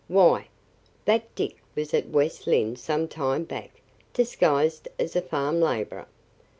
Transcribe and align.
'Why, 0.07 0.47
that 1.05 1.35
Dick 1.35 1.57
was 1.75 1.93
at 1.93 2.09
West 2.09 2.47
Lynne 2.47 2.75
some 2.75 3.07
time 3.07 3.43
back, 3.43 3.69
disguised 4.13 4.87
as 4.97 5.15
a 5.15 5.21
farm 5.21 5.59
laborer. 5.61 6.07